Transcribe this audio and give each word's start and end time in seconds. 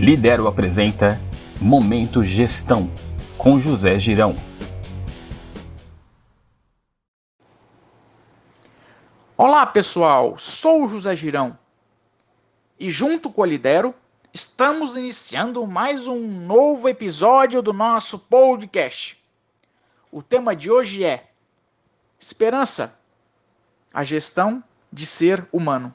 Lidero 0.00 0.48
apresenta 0.48 1.20
Momento 1.60 2.24
Gestão 2.24 2.90
com 3.36 3.60
José 3.60 3.98
Girão. 3.98 4.34
Olá 9.36 9.66
pessoal, 9.66 10.38
sou 10.38 10.88
José 10.88 11.14
Girão 11.14 11.58
e 12.78 12.88
junto 12.88 13.28
com 13.28 13.42
a 13.42 13.46
Lidero 13.46 13.94
estamos 14.32 14.96
iniciando 14.96 15.66
mais 15.66 16.08
um 16.08 16.26
novo 16.46 16.88
episódio 16.88 17.60
do 17.60 17.74
nosso 17.74 18.18
podcast. 18.20 19.22
O 20.10 20.22
tema 20.22 20.56
de 20.56 20.70
hoje 20.70 21.04
é 21.04 21.28
Esperança, 22.18 22.98
a 23.92 24.02
gestão 24.02 24.64
de 24.90 25.04
ser 25.04 25.46
humano. 25.52 25.94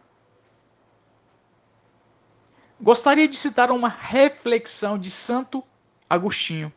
Gostaria 2.80 3.28
de 3.28 3.38
citar 3.38 3.72
uma 3.72 3.90
reflexão 3.90 4.98
de 4.98 5.10
Santo 5.10 5.64
Agostinho. 6.10 6.72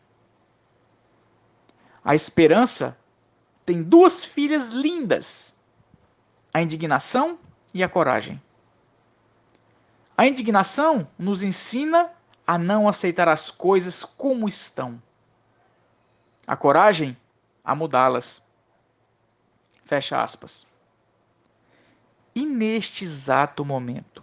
A 2.04 2.14
esperança 2.14 2.98
tem 3.66 3.82
duas 3.82 4.24
filhas 4.24 4.70
lindas: 4.70 5.58
a 6.52 6.62
indignação 6.62 7.38
e 7.74 7.82
a 7.82 7.88
coragem. 7.88 8.40
A 10.16 10.26
indignação 10.26 11.06
nos 11.18 11.42
ensina 11.42 12.10
a 12.46 12.56
não 12.56 12.88
aceitar 12.88 13.28
as 13.28 13.50
coisas 13.50 14.02
como 14.02 14.48
estão. 14.48 15.00
A 16.46 16.56
coragem 16.56 17.16
a 17.68 17.74
mudá-las. 17.74 18.48
Fecha 19.84 20.22
aspas. 20.22 20.66
E 22.34 22.46
neste 22.46 23.04
exato 23.04 23.62
momento, 23.62 24.17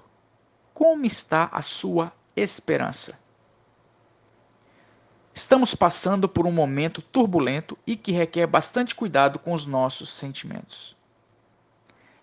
como 0.75 1.05
está 1.05 1.47
a 1.53 1.61
sua 1.61 2.11
esperança? 2.35 3.23
Estamos 5.33 5.73
passando 5.73 6.27
por 6.27 6.45
um 6.45 6.51
momento 6.51 7.01
turbulento 7.01 7.77
e 7.87 7.95
que 7.95 8.11
requer 8.11 8.45
bastante 8.45 8.93
cuidado 8.93 9.39
com 9.39 9.53
os 9.53 9.65
nossos 9.65 10.09
sentimentos. 10.09 10.97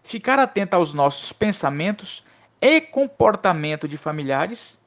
Ficar 0.03 0.39
atento 0.39 0.77
aos 0.77 0.93
nossos 0.93 1.33
pensamentos 1.33 2.27
e 2.61 2.79
comportamento 2.79 3.89
de 3.89 3.97
familiares 3.97 4.85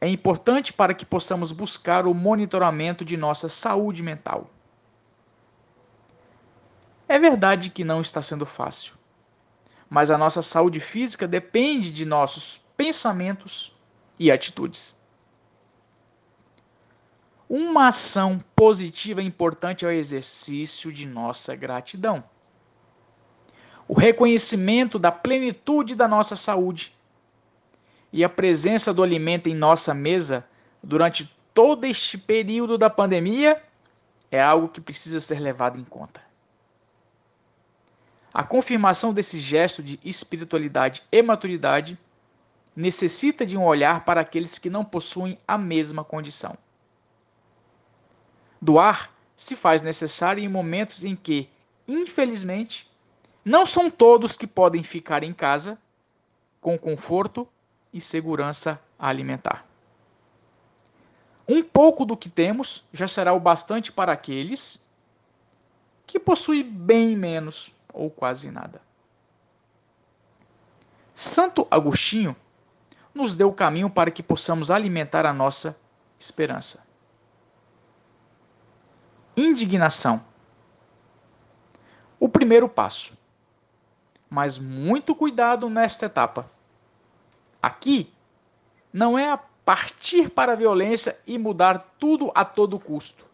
é 0.00 0.08
importante 0.08 0.72
para 0.72 0.94
que 0.94 1.04
possamos 1.04 1.50
buscar 1.50 2.06
o 2.06 2.14
monitoramento 2.14 3.04
de 3.04 3.16
nossa 3.16 3.48
saúde 3.48 4.04
mental. 4.04 4.48
É 7.08 7.18
verdade 7.18 7.70
que 7.70 7.82
não 7.82 8.00
está 8.00 8.22
sendo 8.22 8.46
fácil 8.46 9.03
mas 9.94 10.10
a 10.10 10.18
nossa 10.18 10.42
saúde 10.42 10.80
física 10.80 11.24
depende 11.28 11.88
de 11.88 12.04
nossos 12.04 12.60
pensamentos 12.76 13.76
e 14.18 14.28
atitudes. 14.28 15.00
Uma 17.48 17.86
ação 17.86 18.42
positiva 18.56 19.22
importante 19.22 19.84
é 19.84 19.88
o 19.88 19.92
exercício 19.92 20.92
de 20.92 21.06
nossa 21.06 21.54
gratidão. 21.54 22.24
O 23.86 23.94
reconhecimento 23.94 24.98
da 24.98 25.12
plenitude 25.12 25.94
da 25.94 26.08
nossa 26.08 26.34
saúde 26.34 26.92
e 28.12 28.24
a 28.24 28.28
presença 28.28 28.92
do 28.92 29.00
alimento 29.00 29.48
em 29.48 29.54
nossa 29.54 29.94
mesa 29.94 30.44
durante 30.82 31.32
todo 31.54 31.84
este 31.84 32.18
período 32.18 32.76
da 32.76 32.90
pandemia 32.90 33.62
é 34.28 34.42
algo 34.42 34.66
que 34.66 34.80
precisa 34.80 35.20
ser 35.20 35.38
levado 35.38 35.78
em 35.78 35.84
conta. 35.84 36.23
A 38.34 38.42
confirmação 38.42 39.14
desse 39.14 39.38
gesto 39.38 39.80
de 39.80 40.00
espiritualidade 40.04 41.04
e 41.12 41.22
maturidade 41.22 41.96
necessita 42.74 43.46
de 43.46 43.56
um 43.56 43.64
olhar 43.64 44.04
para 44.04 44.20
aqueles 44.20 44.58
que 44.58 44.68
não 44.68 44.84
possuem 44.84 45.38
a 45.46 45.56
mesma 45.56 46.02
condição. 46.02 46.58
Doar 48.60 49.12
se 49.36 49.54
faz 49.54 49.82
necessário 49.82 50.42
em 50.42 50.48
momentos 50.48 51.04
em 51.04 51.14
que, 51.14 51.48
infelizmente, 51.86 52.90
não 53.44 53.64
são 53.64 53.88
todos 53.88 54.36
que 54.36 54.48
podem 54.48 54.82
ficar 54.82 55.22
em 55.22 55.32
casa 55.32 55.78
com 56.60 56.76
conforto 56.76 57.46
e 57.92 58.00
segurança 58.00 58.82
alimentar. 58.98 59.64
Um 61.46 61.62
pouco 61.62 62.04
do 62.04 62.16
que 62.16 62.28
temos 62.28 62.82
já 62.92 63.06
será 63.06 63.32
o 63.32 63.38
bastante 63.38 63.92
para 63.92 64.10
aqueles 64.10 64.90
que 66.04 66.18
possuem 66.18 66.64
bem 66.64 67.14
menos 67.14 67.76
ou 67.94 68.10
quase 68.10 68.50
nada. 68.50 68.82
Santo 71.14 71.66
Agostinho 71.70 72.36
nos 73.14 73.36
deu 73.36 73.48
o 73.48 73.54
caminho 73.54 73.88
para 73.88 74.10
que 74.10 74.22
possamos 74.22 74.70
alimentar 74.70 75.24
a 75.24 75.32
nossa 75.32 75.80
esperança. 76.18 76.86
Indignação. 79.36 80.24
O 82.18 82.28
primeiro 82.28 82.68
passo. 82.68 83.16
Mas 84.28 84.58
muito 84.58 85.14
cuidado 85.14 85.70
nesta 85.70 86.06
etapa. 86.06 86.50
Aqui 87.62 88.12
não 88.92 89.16
é 89.16 89.30
a 89.30 89.38
partir 89.64 90.28
para 90.28 90.52
a 90.52 90.56
violência 90.56 91.18
e 91.26 91.38
mudar 91.38 91.94
tudo 91.98 92.32
a 92.34 92.44
todo 92.44 92.78
custo. 92.78 93.24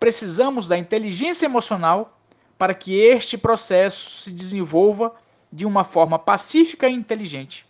Precisamos 0.00 0.68
da 0.68 0.76
inteligência 0.76 1.46
emocional 1.46 2.18
para 2.62 2.74
que 2.74 2.94
este 2.94 3.36
processo 3.36 4.22
se 4.22 4.30
desenvolva 4.32 5.12
de 5.50 5.66
uma 5.66 5.82
forma 5.82 6.16
pacífica 6.16 6.88
e 6.88 6.92
inteligente. 6.92 7.66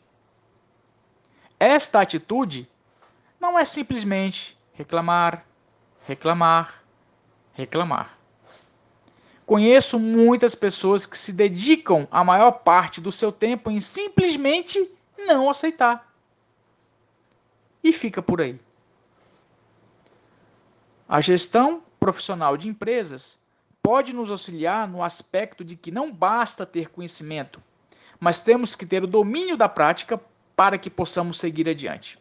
Esta 1.59 2.03
atitude 2.03 2.69
não 3.41 3.59
é 3.59 3.65
simplesmente 3.65 4.55
reclamar, 4.75 5.47
reclamar, 6.07 6.85
reclamar. 7.55 8.19
Conheço 9.47 9.99
muitas 9.99 10.55
pessoas 10.55 11.07
que 11.07 11.17
se 11.17 11.33
dedicam 11.33 12.07
a 12.11 12.23
maior 12.23 12.51
parte 12.51 13.01
do 13.01 13.11
seu 13.11 13.33
tempo 13.33 13.71
em 13.71 13.81
simplesmente 13.81 14.95
não 15.17 15.49
aceitar. 15.49 16.13
E 17.83 17.95
fica 17.95 18.21
por 18.21 18.43
aí. 18.43 18.61
A 21.09 21.19
gestão 21.23 21.83
profissional 21.99 22.59
de 22.59 22.69
empresas 22.69 23.42
pode 23.83 24.15
nos 24.15 24.31
auxiliar 24.31 24.87
no 24.87 25.03
aspecto 25.03 25.65
de 25.65 25.77
que 25.77 25.91
não 25.91 26.13
basta 26.13 26.65
ter 26.65 26.89
conhecimento, 26.91 27.61
mas 28.21 28.41
temos 28.41 28.77
que 28.77 28.87
ter 28.87 29.03
o 29.03 29.09
domínio 29.09 29.57
da 29.57 29.69
prática 29.69 30.21
para 30.55 30.79
que 30.79 30.89
possamos 30.89 31.39
seguir 31.39 31.69
adiante. 31.69 32.19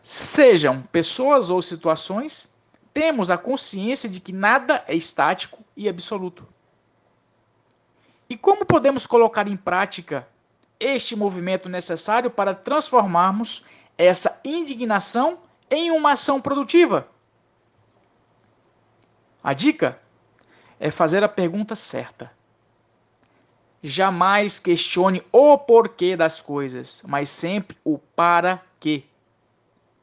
Sejam 0.00 0.82
pessoas 0.82 1.50
ou 1.50 1.60
situações, 1.60 2.54
temos 2.94 3.30
a 3.30 3.36
consciência 3.36 4.08
de 4.08 4.20
que 4.20 4.32
nada 4.32 4.84
é 4.86 4.94
estático 4.94 5.64
e 5.76 5.88
absoluto. 5.88 6.46
E 8.28 8.36
como 8.36 8.64
podemos 8.64 9.06
colocar 9.06 9.48
em 9.48 9.56
prática 9.56 10.26
este 10.78 11.16
movimento 11.16 11.68
necessário 11.68 12.30
para 12.30 12.54
transformarmos 12.54 13.66
essa 13.98 14.40
indignação 14.44 15.40
em 15.68 15.90
uma 15.90 16.12
ação 16.12 16.40
produtiva? 16.40 17.08
A 19.42 19.54
dica 19.54 19.98
é 20.78 20.90
fazer 20.90 21.24
a 21.24 21.28
pergunta 21.28 21.74
certa. 21.74 22.30
Jamais 23.82 24.58
questione 24.58 25.22
o 25.32 25.56
porquê 25.56 26.14
das 26.14 26.40
coisas, 26.42 27.02
mas 27.06 27.30
sempre 27.30 27.76
o 27.82 27.98
para 27.98 28.62
quê. 28.78 29.04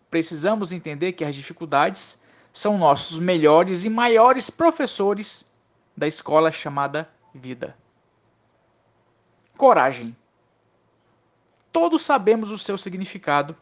Precisamos 0.09 0.71
entender 0.71 1.13
que 1.13 1.23
as 1.23 1.35
dificuldades 1.35 2.25
são 2.51 2.77
nossos 2.77 3.19
melhores 3.19 3.85
e 3.85 3.89
maiores 3.89 4.49
professores 4.49 5.53
da 5.95 6.07
escola 6.07 6.51
chamada 6.51 7.07
vida. 7.33 7.77
Coragem. 9.55 10.15
Todos 11.71 12.03
sabemos 12.03 12.49
o 12.49 12.57
seu 12.57 12.77
significado, 12.77 13.55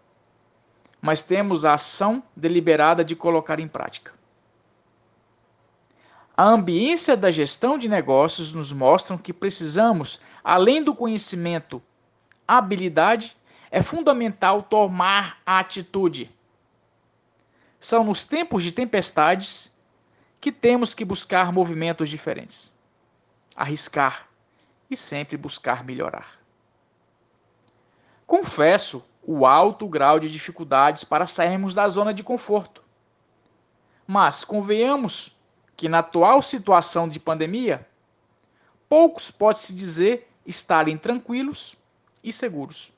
mas 1.02 1.24
temos 1.24 1.66
a 1.66 1.74
ação 1.74 2.24
deliberada 2.34 3.04
de 3.04 3.16
colocar 3.16 3.60
em 3.60 3.68
prática. 3.68 4.14
A 6.38 6.44
ambiência 6.44 7.16
da 7.16 7.32
gestão 7.32 7.78
de 7.78 7.88
negócios 7.88 8.52
nos 8.52 8.74
mostram 8.74 9.18
que 9.18 9.32
precisamos, 9.32 10.20
além 10.44 10.84
do 10.84 10.94
conhecimento, 10.94 11.82
habilidade, 12.46 13.38
é 13.72 13.82
fundamental 13.82 14.62
tomar 14.62 15.38
a 15.46 15.60
atitude. 15.60 16.30
São 17.80 18.04
nos 18.04 18.26
tempos 18.26 18.64
de 18.64 18.74
tempestades 18.74 19.78
que 20.42 20.52
temos 20.52 20.94
que 20.94 21.06
buscar 21.06 21.54
movimentos 21.54 22.10
diferentes, 22.10 22.78
arriscar 23.56 24.28
e 24.90 24.98
sempre 24.98 25.38
buscar 25.38 25.86
melhorar. 25.86 26.38
Confesso 28.28 29.08
o 29.24 29.46
alto 29.46 29.88
grau 29.88 30.20
de 30.20 30.30
dificuldades 30.30 31.06
para 31.06 31.26
sairmos 31.26 31.74
da 31.74 31.88
zona 31.88 32.14
de 32.14 32.24
conforto. 32.24 32.84
Mas 34.06 34.44
convenhamos 34.44 35.35
que 35.76 35.90
na 35.90 36.00
atual 36.00 36.42
situação 36.42 37.08
de 37.08 37.20
pandemia, 37.20 37.88
poucos 38.88 39.30
pode-se 39.30 39.74
dizer 39.74 40.30
estarem 40.46 40.98
tranquilos 40.98 41.78
e 42.24 42.32
seguros. 42.32 42.94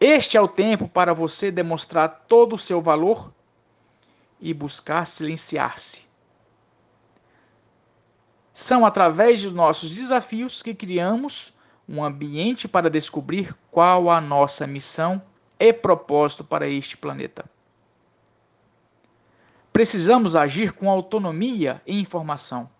Este 0.00 0.36
é 0.36 0.40
o 0.40 0.48
tempo 0.48 0.88
para 0.88 1.14
você 1.14 1.50
demonstrar 1.50 2.24
todo 2.26 2.54
o 2.54 2.58
seu 2.58 2.80
valor 2.80 3.32
e 4.40 4.52
buscar 4.52 5.06
silenciar-se. 5.06 6.04
São 8.52 8.84
através 8.84 9.42
dos 9.42 9.52
nossos 9.52 9.90
desafios 9.90 10.62
que 10.62 10.74
criamos 10.74 11.54
um 11.88 12.02
ambiente 12.02 12.66
para 12.66 12.90
descobrir 12.90 13.54
qual 13.70 14.10
a 14.10 14.20
nossa 14.20 14.66
missão 14.66 15.22
e 15.58 15.72
propósito 15.72 16.42
para 16.42 16.68
este 16.68 16.96
planeta. 16.96 17.44
Precisamos 19.72 20.36
agir 20.36 20.72
com 20.72 20.90
autonomia 20.90 21.80
e 21.86 21.98
informação. 21.98 22.70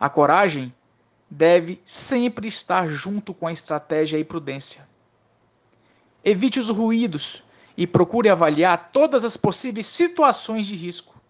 A 0.00 0.08
coragem 0.08 0.74
deve 1.30 1.80
sempre 1.84 2.48
estar 2.48 2.88
junto 2.88 3.34
com 3.34 3.46
a 3.46 3.52
estratégia 3.52 4.18
e 4.18 4.24
prudência. 4.24 4.88
Evite 6.24 6.58
os 6.58 6.70
ruídos 6.70 7.44
e 7.76 7.86
procure 7.86 8.28
avaliar 8.28 8.90
todas 8.92 9.24
as 9.24 9.36
possíveis 9.36 9.86
situações 9.86 10.66
de 10.66 10.74
risco, 10.74 11.20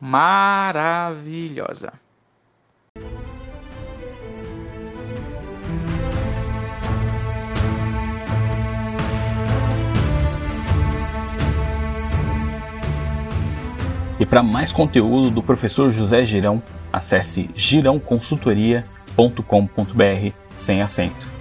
maravilhosa. 0.00 1.92
E 14.18 14.26
para 14.26 14.42
mais 14.42 14.72
conteúdo 14.72 15.30
do 15.30 15.40
professor 15.40 15.92
José 15.92 16.24
Girão, 16.24 16.60
acesse 16.92 17.48
girãoconsultoria.com.br 17.54 20.32
sem 20.50 20.82
acento. 20.82 21.37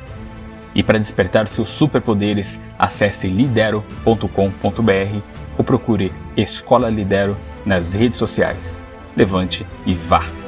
E 0.78 0.84
para 0.84 1.00
despertar 1.00 1.48
seus 1.48 1.72
superpoderes, 1.72 2.60
acesse 2.78 3.28
lidero.com.br 3.28 5.22
ou 5.58 5.64
procure 5.64 6.14
Escola 6.38 6.88
Lidero 6.88 7.36
nas 7.66 7.96
redes 7.96 8.20
sociais. 8.20 8.84
Levante 9.16 9.66
e 9.88 9.96
vá! 9.96 10.47